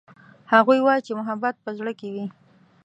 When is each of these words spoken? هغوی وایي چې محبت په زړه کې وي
هغوی 0.53 0.79
وایي 0.83 1.01
چې 1.07 1.11
محبت 1.19 1.55
په 1.63 1.69
زړه 1.77 1.91
کې 1.99 2.07
وي 2.13 2.25